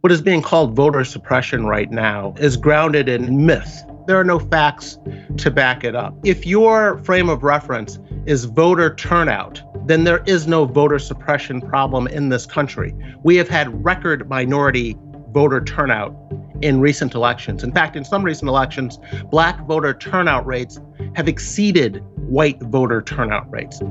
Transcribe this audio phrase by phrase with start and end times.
[0.00, 3.82] What is being called voter suppression right now is grounded in myth.
[4.06, 4.96] There are no facts
[5.38, 6.14] to back it up.
[6.24, 12.06] If your frame of reference is voter turnout, then there is no voter suppression problem
[12.06, 12.94] in this country.
[13.24, 14.96] We have had record minority
[15.32, 16.14] voter turnout
[16.62, 17.64] in recent elections.
[17.64, 19.00] In fact, in some recent elections,
[19.32, 20.78] black voter turnout rates
[21.16, 23.82] have exceeded white voter turnout rates.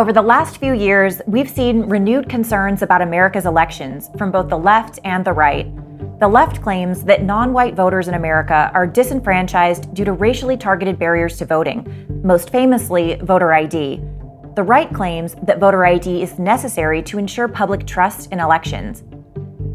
[0.00, 4.56] Over the last few years, we've seen renewed concerns about America's elections from both the
[4.56, 5.66] left and the right.
[6.20, 10.98] The left claims that non white voters in America are disenfranchised due to racially targeted
[10.98, 14.00] barriers to voting, most famously, voter ID.
[14.56, 19.04] The right claims that voter ID is necessary to ensure public trust in elections.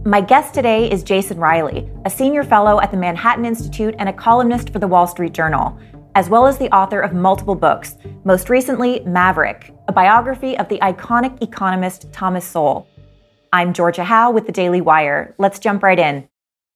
[0.07, 4.13] My guest today is Jason Riley, a senior fellow at the Manhattan Institute and a
[4.13, 5.79] columnist for the Wall Street Journal
[6.15, 10.79] as well as the author of multiple books, most recently, Maverick, a biography of the
[10.79, 12.87] iconic economist Thomas Sowell.
[13.51, 15.35] I'm Georgia Howe with the Daily Wire.
[15.37, 16.27] Let's jump right in.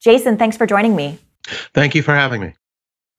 [0.01, 1.19] Jason, thanks for joining me.
[1.73, 2.53] Thank you for having me.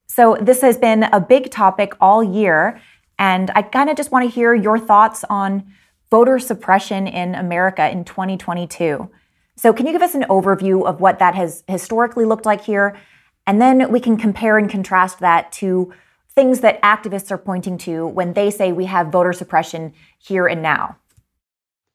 [0.08, 2.80] So, this has been a big topic all year,
[3.18, 5.72] and I kind of just want to hear your thoughts on
[6.10, 9.08] voter suppression in America in 2022.
[9.56, 12.98] So, can you give us an overview of what that has historically looked like here?
[13.46, 15.92] And then we can compare and contrast that to
[16.34, 20.62] things that activists are pointing to when they say we have voter suppression here and
[20.62, 20.96] now?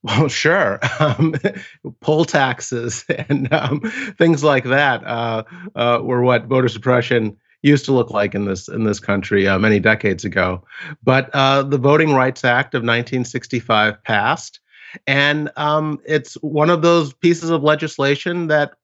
[0.03, 0.79] Well, sure.
[0.99, 1.35] Um,
[1.99, 3.81] poll taxes and um,
[4.17, 5.43] things like that uh,
[5.75, 9.57] uh, were what voter suppression used to look like in this in this country uh,
[9.59, 10.63] many decades ago.
[11.03, 14.59] But uh, the Voting Rights Act of 1965 passed,
[15.07, 18.75] and um, it's one of those pieces of legislation that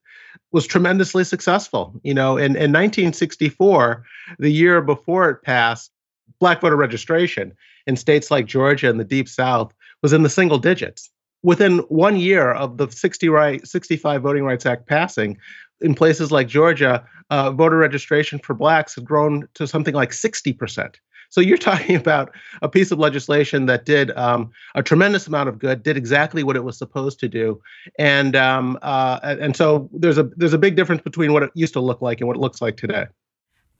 [0.51, 1.93] was tremendously successful.
[2.03, 4.03] You know, in, in 1964,
[4.39, 5.91] the year before it passed,
[6.39, 7.53] black voter registration
[7.87, 11.09] in states like Georgia and the Deep South was in the single digits.
[11.43, 15.37] Within one year of the 60 right, 65 Voting Rights Act passing,
[15.81, 20.53] in places like Georgia, uh, voter registration for blacks had grown to something like 60
[20.53, 20.99] percent.
[21.31, 22.31] So you're talking about
[22.61, 26.55] a piece of legislation that did um, a tremendous amount of good, did exactly what
[26.55, 27.59] it was supposed to do,
[27.97, 31.73] and um, uh, and so there's a there's a big difference between what it used
[31.73, 33.07] to look like and what it looks like today.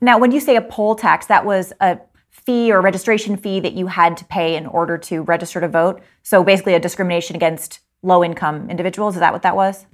[0.01, 2.00] Now, when you say a poll tax, that was a
[2.31, 6.01] fee or registration fee that you had to pay in order to register to vote.
[6.23, 9.16] So basically, a discrimination against low income individuals.
[9.16, 9.85] Is that what that was?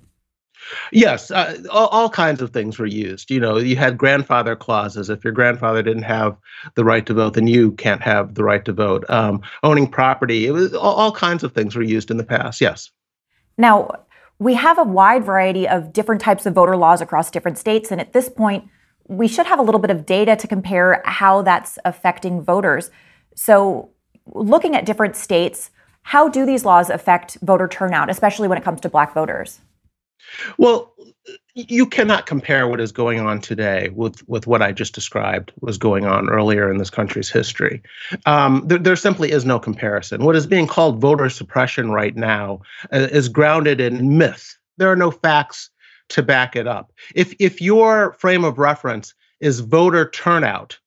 [0.91, 3.31] Yes, uh, all, all, kinds of things were used.
[3.31, 5.09] You know, you had grandfather clauses.
[5.09, 6.35] If your grandfather didn't have
[6.75, 9.09] the right to vote, then you can't have the right to vote.
[9.09, 12.59] Um, owning property, it was all, all kinds of things were used in the past.
[12.59, 12.91] Yes.
[13.57, 13.91] Now
[14.39, 17.99] we have a wide variety of different types of voter laws across different states, and
[17.99, 18.65] at this point,
[19.07, 22.91] we should have a little bit of data to compare how that's affecting voters.
[23.35, 23.89] So,
[24.33, 25.71] looking at different states,
[26.03, 29.59] how do these laws affect voter turnout, especially when it comes to Black voters?
[30.57, 30.93] Well,
[31.55, 35.77] you cannot compare what is going on today with, with what I just described was
[35.77, 37.81] going on earlier in this country's history.
[38.25, 40.23] Um, there, there, simply is no comparison.
[40.23, 42.61] What is being called voter suppression right now
[42.93, 44.57] uh, is grounded in myth.
[44.77, 45.69] There are no facts
[46.09, 46.91] to back it up.
[47.15, 50.77] If if your frame of reference is voter turnout,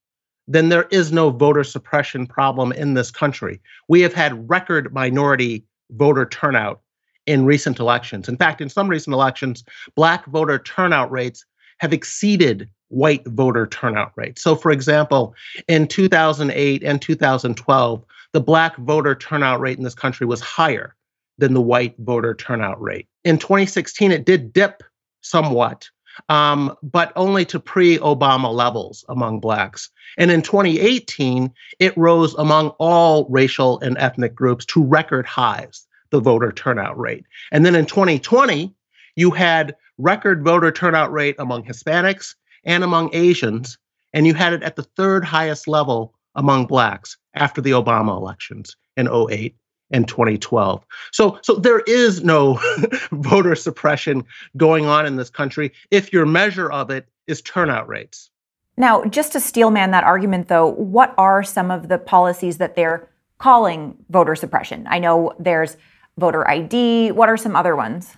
[0.48, 3.60] then there is no voter suppression problem in this country.
[3.88, 6.80] We have had record minority voter turnout
[7.26, 8.28] in recent elections.
[8.28, 9.64] In fact, in some recent elections,
[9.94, 11.44] black voter turnout rates
[11.78, 14.42] have exceeded white voter turnout rates.
[14.42, 15.34] So, for example,
[15.68, 20.94] in 2008 and 2012, the black voter turnout rate in this country was higher
[21.38, 23.08] than the white voter turnout rate.
[23.24, 24.82] In 2016, it did dip
[25.22, 25.88] somewhat,
[26.28, 29.90] um, but only to pre Obama levels among blacks.
[30.18, 36.20] And in 2018, it rose among all racial and ethnic groups to record highs the
[36.20, 37.24] voter turnout rate.
[37.52, 38.74] And then in 2020,
[39.16, 42.34] you had record voter turnout rate among Hispanics
[42.64, 43.78] and among Asians,
[44.12, 48.76] and you had it at the third highest level among blacks after the Obama elections
[48.96, 49.54] in 08
[49.90, 50.84] and 2012.
[51.12, 52.60] So so there is no
[53.12, 54.24] voter suppression
[54.56, 58.30] going on in this country if your measure of it is turnout rates.
[58.76, 63.08] Now, just to steelman that argument though, what are some of the policies that they're
[63.38, 64.86] calling voter suppression?
[64.88, 65.76] I know there's
[66.20, 67.12] voter ID?
[67.12, 68.14] What are some other ones?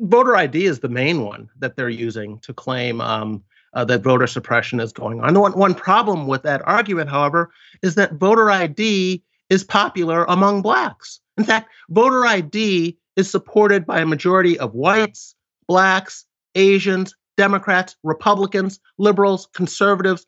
[0.00, 3.42] Voter ID is the main one that they're using to claim um,
[3.74, 5.38] uh, that voter suppression is going on.
[5.38, 7.50] One, one problem with that argument, however,
[7.82, 11.20] is that voter ID is popular among blacks.
[11.36, 15.34] In fact, voter ID is supported by a majority of whites,
[15.66, 16.24] blacks,
[16.54, 20.26] Asians, Democrats, Republicans, liberals, conservatives.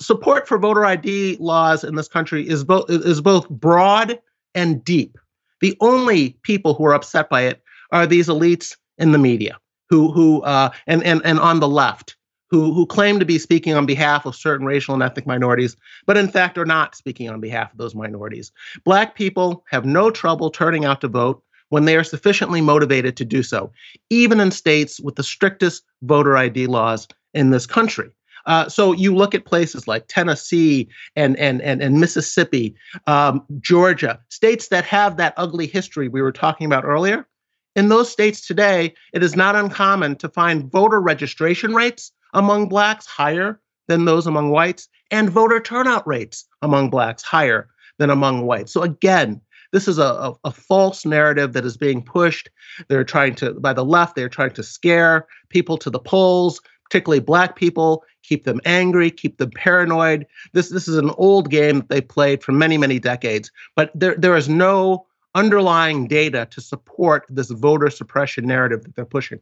[0.00, 4.18] Support for voter ID laws in this country is both is both broad
[4.54, 5.18] and deep.
[5.60, 9.58] The only people who are upset by it are these elites in the media
[9.88, 12.16] who who uh, and and and on the left
[12.50, 15.76] who who claim to be speaking on behalf of certain racial and ethnic minorities,
[16.06, 18.52] but in fact are not speaking on behalf of those minorities.
[18.84, 23.24] Black people have no trouble turning out to vote when they are sufficiently motivated to
[23.24, 23.72] do so,
[24.10, 28.10] even in states with the strictest voter ID laws in this country.
[28.46, 32.74] Uh, so you look at places like Tennessee and and and, and Mississippi,
[33.06, 37.26] um, Georgia, states that have that ugly history we were talking about earlier.
[37.74, 43.06] In those states today, it is not uncommon to find voter registration rates among blacks
[43.06, 48.72] higher than those among whites, and voter turnout rates among blacks higher than among whites.
[48.72, 49.40] So again,
[49.72, 52.48] this is a, a, a, false narrative that is being pushed.
[52.88, 57.20] They're trying to, by the left, they're trying to scare people to the polls, particularly
[57.20, 60.26] black people, keep them angry, keep them paranoid.
[60.52, 63.50] This this is an old game that they played for many, many decades.
[63.74, 69.04] But there there is no underlying data to support this voter suppression narrative that they're
[69.04, 69.38] pushing.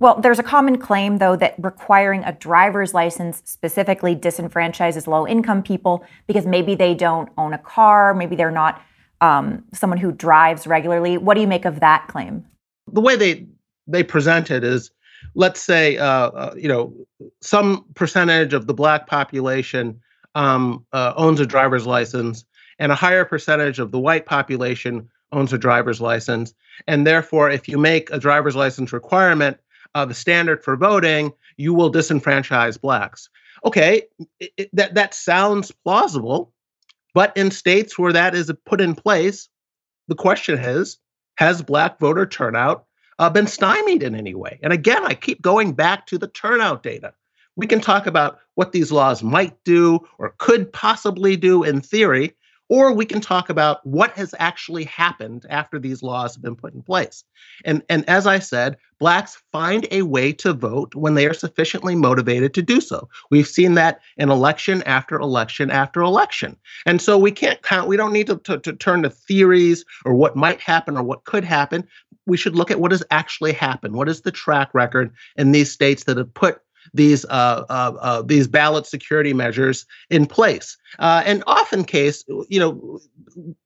[0.00, 5.62] Well, there's a common claim, though, that requiring a driver's license specifically disenfranchises low income
[5.62, 8.82] people because maybe they don't own a car, maybe they're not
[9.20, 11.18] um, someone who drives regularly.
[11.18, 12.46] What do you make of that claim?
[12.90, 13.46] The way they
[13.86, 14.90] they present it is,
[15.34, 16.94] let's say, uh, uh, you know,
[17.40, 20.00] some percentage of the black population
[20.34, 22.44] um, uh, owns a driver's license,
[22.78, 26.54] and a higher percentage of the white population owns a driver's license,
[26.86, 29.58] and therefore, if you make a driver's license requirement
[29.94, 33.28] uh, the standard for voting, you will disenfranchise blacks.
[33.64, 34.02] Okay,
[34.38, 36.52] it, it, that that sounds plausible,
[37.14, 39.48] but in states where that is put in place,
[40.08, 40.98] the question is
[41.36, 42.86] has black voter turnout
[43.20, 44.58] uh, been stymied in any way?
[44.62, 47.12] And again, I keep going back to the turnout data.
[47.54, 52.34] We can talk about what these laws might do or could possibly do in theory,
[52.70, 56.72] or we can talk about what has actually happened after these laws have been put
[56.72, 57.24] in place.
[57.64, 61.96] And, and as I said, blacks find a way to vote when they are sufficiently
[61.96, 63.08] motivated to do so.
[63.30, 66.56] We've seen that in election after election after election.
[66.86, 70.14] And so we can't count, we don't need to, to, to turn to theories or
[70.14, 71.88] what might happen or what could happen.
[72.26, 73.94] We should look at what has actually happened.
[73.94, 76.60] What is the track record in these states that have put
[76.94, 80.76] these uh, uh, uh, these ballot security measures in place.
[80.98, 83.00] Uh, and often case, you know,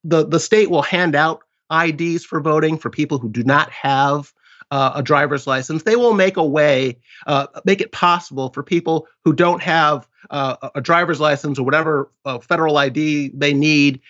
[0.02, 1.42] the the state will hand out
[1.72, 4.32] IDs for voting for people who do not have
[4.70, 5.82] uh, a driver's license.
[5.82, 10.80] They will make a way, uh, make it possible for people who don't have a
[10.80, 12.10] driver's license or whatever
[12.42, 14.00] federal ID they need.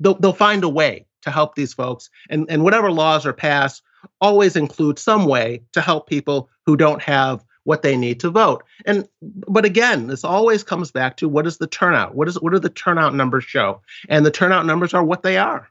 [0.00, 3.82] They'll, they'll find a way to help these folks, and and whatever laws are passed
[4.20, 8.64] always include some way to help people who don't have what they need to vote.
[8.86, 12.14] And but again, this always comes back to what is the turnout?
[12.14, 13.82] What is what do the turnout numbers show?
[14.08, 15.68] And the turnout numbers are what they are.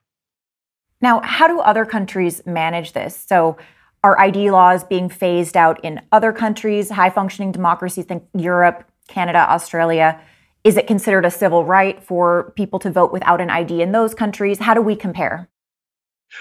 [1.02, 3.16] Now, how do other countries manage this?
[3.28, 3.58] So
[4.04, 9.50] are ID laws being phased out in other countries, high functioning democracies, think Europe, Canada,
[9.50, 10.20] Australia?
[10.64, 14.14] Is it considered a civil right for people to vote without an ID in those
[14.14, 14.60] countries?
[14.60, 15.48] How do we compare?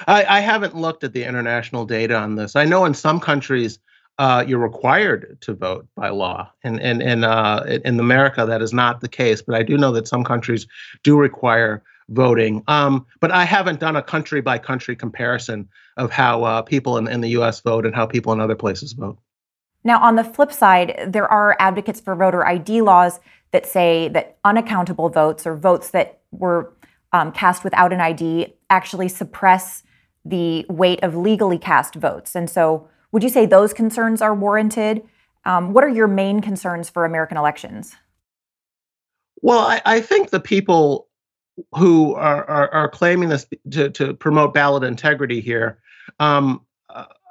[0.06, 2.56] I, I haven't looked at the international data on this.
[2.56, 3.78] I know in some countries
[4.18, 6.50] uh, you're required to vote by law.
[6.64, 9.40] And and and uh, in America, that is not the case.
[9.40, 10.66] But I do know that some countries
[11.04, 12.64] do require voting.
[12.66, 17.06] Um, but I haven't done a country by country comparison of how uh, people in,
[17.06, 17.60] in the U.S.
[17.60, 19.18] vote and how people in other places vote.
[19.84, 23.20] Now, on the flip side, there are advocates for voter ID laws
[23.52, 26.72] that say that unaccountable votes or votes that were
[27.12, 29.82] um, cast without an ID actually suppress
[30.24, 32.34] the weight of legally cast votes.
[32.34, 35.02] And so would you say those concerns are warranted?
[35.44, 37.96] Um, what are your main concerns for American elections?
[39.40, 41.08] Well, I, I think the people
[41.76, 45.78] who are, are, are claiming this to, to, promote ballot integrity here,
[46.20, 46.60] um,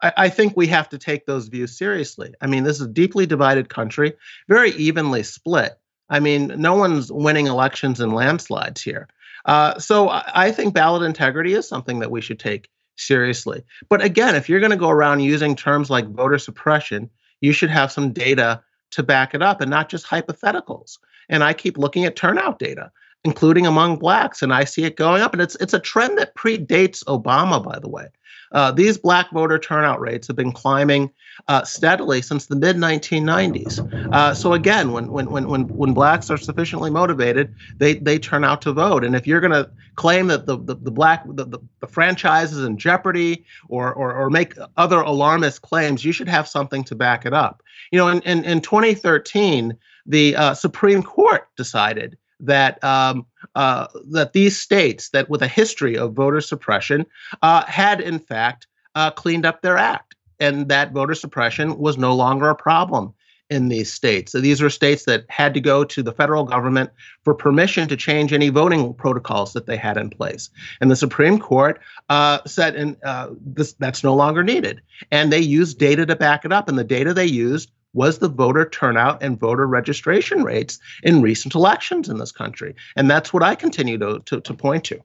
[0.01, 2.33] I, think we have to take those views seriously.
[2.41, 4.13] I mean, this is a deeply divided country,
[4.47, 5.79] very evenly split.
[6.09, 9.07] I mean, no one's winning elections in landslides here.
[9.45, 13.63] Uh, so I, I think ballot integrity is something that we should take seriously.
[13.89, 17.09] But again, if you're going to go around using terms like voter suppression,
[17.41, 18.61] you should have some data
[18.91, 20.97] to back it up and not just hypotheticals.
[21.29, 22.91] And I keep looking at turnout data,
[23.23, 25.33] including among blacks, and I see it going up.
[25.33, 28.07] And it's it's a trend that predates Obama, by the way.
[28.51, 31.11] Uh, these black voter turnout rates have been climbing
[31.47, 34.13] uh, steadily since the mid 1990s.
[34.13, 38.43] Uh, so again, when, when when when when blacks are sufficiently motivated, they they turn
[38.43, 39.03] out to vote.
[39.03, 42.53] And if you're going to claim that the the, the black the, the, the, franchise
[42.53, 46.95] is in jeopardy or, or or make other alarmist claims, you should have something to
[46.95, 47.61] back it up.
[47.91, 53.25] You know, in in, in 2013, the uh, Supreme Court decided that um,
[53.55, 57.05] uh, that these states that with a history of voter suppression
[57.41, 62.15] uh, had in fact uh, cleaned up their act, and that voter suppression was no
[62.15, 63.13] longer a problem
[63.49, 64.31] in these states.
[64.31, 66.89] So these were states that had to go to the federal government
[67.23, 70.49] for permission to change any voting protocols that they had in place.
[70.81, 71.79] And the Supreme Court
[72.09, 74.81] uh, said, and uh, this that's no longer needed.
[75.11, 76.67] And they used data to back it up.
[76.67, 81.55] And the data they used was the voter turnout and voter registration rates in recent
[81.55, 82.75] elections in this country.
[82.95, 85.01] And that's what I continue to, to, to point to.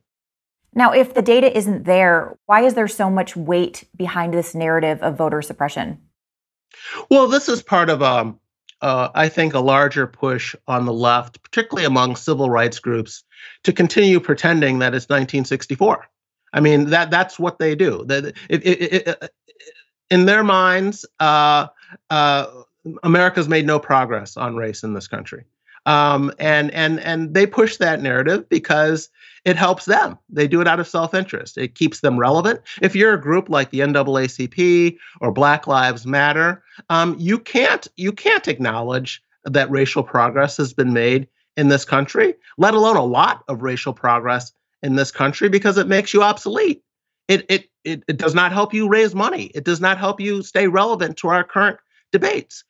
[0.75, 5.03] Now, if the data isn't there, why is there so much weight behind this narrative
[5.03, 5.99] of voter suppression?
[7.11, 8.41] Well, this is part of, um,
[8.81, 13.23] uh, I think, a larger push on the left, particularly among civil rights groups,
[13.65, 16.07] to continue pretending that it's 1964.
[16.55, 18.05] I mean, that that's what they do.
[18.07, 19.33] That it, it, it,
[20.11, 21.69] in their minds, uh,
[22.11, 22.62] uh,
[23.03, 25.45] America's made no progress on race in this country.
[25.85, 29.09] Um, and and and they push that narrative because
[29.45, 30.17] it helps them.
[30.29, 31.59] They do it out of self-interest.
[31.59, 32.61] It keeps them relevant.
[32.81, 38.13] If you're a group like the NAACP or Black Lives Matter, um, you can't you
[38.13, 43.43] can't acknowledge that racial progress has been made in this country, let alone a lot
[43.49, 44.53] of racial progress
[44.85, 46.83] in this country, because it makes you obsolete.
[47.27, 49.47] It it it, it does not help you raise money.
[49.47, 51.79] It does not help you stay relevant to our current
[52.13, 52.63] debates.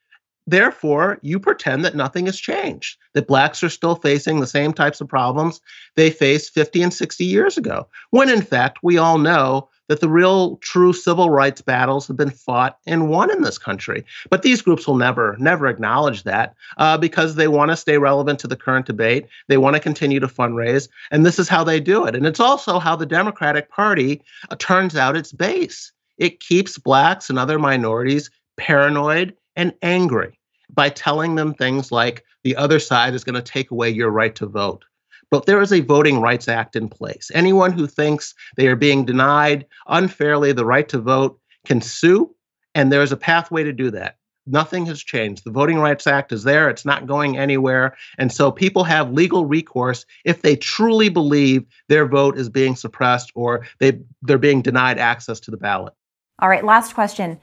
[0.46, 5.00] Therefore, you pretend that nothing has changed, that blacks are still facing the same types
[5.00, 5.60] of problems
[5.94, 10.08] they faced 50 and 60 years ago, when in fact, we all know that the
[10.08, 14.04] real true civil rights battles have been fought and won in this country.
[14.30, 18.38] But these groups will never, never acknowledge that uh, because they want to stay relevant
[18.40, 19.26] to the current debate.
[19.48, 20.88] They want to continue to fundraise.
[21.10, 22.14] And this is how they do it.
[22.14, 25.92] And it's also how the Democratic Party uh, turns out its base.
[26.16, 30.38] It keeps blacks and other minorities paranoid and angry
[30.74, 34.34] by telling them things like the other side is going to take away your right
[34.36, 34.84] to vote.
[35.30, 37.30] But there is a Voting Rights Act in place.
[37.34, 42.34] Anyone who thinks they are being denied unfairly the right to vote can sue,
[42.74, 44.16] and there is a pathway to do that.
[44.46, 45.44] Nothing has changed.
[45.44, 47.96] The Voting Rights Act is there, it's not going anywhere.
[48.18, 53.30] And so people have legal recourse if they truly believe their vote is being suppressed
[53.34, 55.94] or they, they're being denied access to the ballot.
[56.40, 57.38] All right, last question.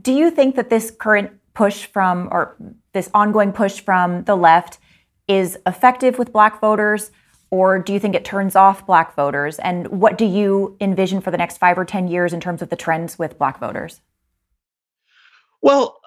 [0.00, 2.56] Do you think that this current push from, or
[2.92, 4.78] this ongoing push from the left
[5.28, 7.10] is effective with black voters?
[7.50, 9.58] Or do you think it turns off black voters?
[9.60, 12.68] And what do you envision for the next five or 10 years in terms of
[12.68, 14.00] the trends with black voters?
[15.62, 16.00] Well,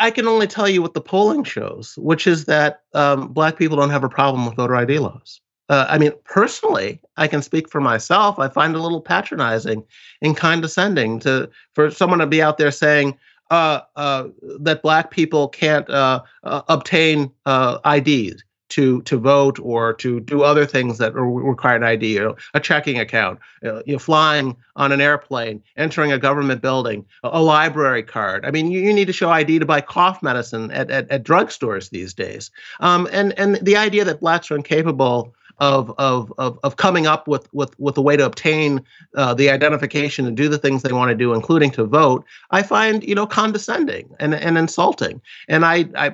[0.00, 3.76] I can only tell you what the polling shows, which is that um, black people
[3.76, 5.40] don't have a problem with voter ID laws.
[5.68, 8.38] Uh, I mean, personally, I can speak for myself.
[8.38, 9.82] I find it a little patronizing
[10.20, 13.16] and condescending to for someone to be out there saying,
[13.50, 14.28] uh, uh,
[14.60, 20.42] that black people can't uh, uh obtain uh, IDs to to vote or to do
[20.42, 24.90] other things that require an ID, you know, a checking account, you know, flying on
[24.90, 28.44] an airplane, entering a government building, a, a library card.
[28.44, 31.22] I mean, you, you, need to show ID to buy cough medicine at, at, at
[31.22, 32.50] drugstores these days.
[32.80, 37.26] Um, and and the idea that blacks are incapable of of of, of coming up
[37.26, 38.82] with with with a way to obtain
[39.16, 42.62] uh, the identification and do the things they want to do, including to vote, I
[42.62, 45.20] find you know condescending and and insulting.
[45.48, 46.12] And I I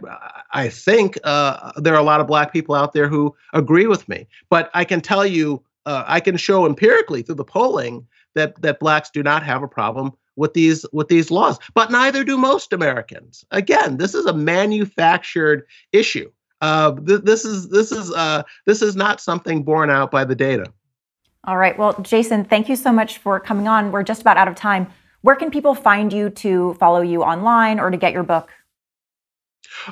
[0.52, 4.09] I think uh, there are a lot of black people out there who agree with
[4.09, 4.26] me.
[4.49, 8.78] But I can tell you, uh, I can show empirically through the polling that that
[8.78, 12.73] blacks do not have a problem with these with these laws but neither do most
[12.73, 16.30] americans again this is a manufactured issue
[16.61, 20.35] uh, th- this is this is uh, this is not something borne out by the
[20.35, 20.73] data.
[21.45, 21.79] All right.
[21.79, 23.93] Well, Jason, thank you so much for coming on.
[23.93, 24.87] We're just about out of time.
[25.23, 28.50] Where can people find you to follow you online or to get your book?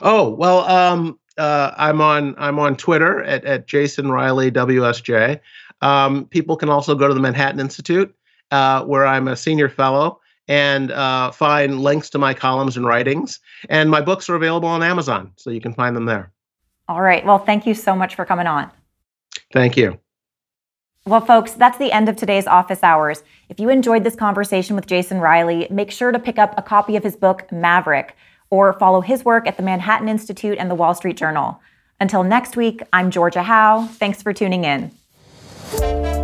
[0.02, 5.40] Oh well, um, uh, I'm on I'm on Twitter at, at Jason Riley WSJ.
[5.80, 8.14] Um, people can also go to the Manhattan Institute,
[8.50, 13.38] uh, where I'm a senior fellow, and uh, find links to my columns and writings.
[13.68, 16.32] And my books are available on Amazon, so you can find them there.
[16.88, 17.25] All right.
[17.25, 18.71] Well, thank you so much for coming on.
[19.52, 19.99] Thank you.
[21.07, 23.23] Well, folks, that's the end of today's office hours.
[23.49, 26.97] If you enjoyed this conversation with Jason Riley, make sure to pick up a copy
[26.97, 28.14] of his book, Maverick,
[28.50, 31.61] or follow his work at the Manhattan Institute and the Wall Street Journal.
[32.00, 33.87] Until next week, I'm Georgia Howe.
[33.87, 36.17] Thanks for tuning in.